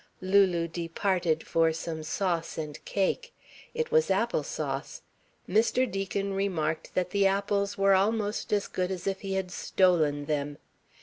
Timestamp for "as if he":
8.89-9.33